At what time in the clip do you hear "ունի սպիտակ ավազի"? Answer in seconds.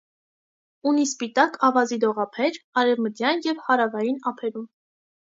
0.91-1.99